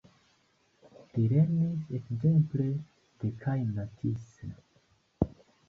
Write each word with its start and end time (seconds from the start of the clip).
Li 1.17 1.25
lernis 1.33 1.83
ekzemple 1.99 2.67
de 3.25 3.31
kaj 3.47 3.57
Matisse. 3.79 4.53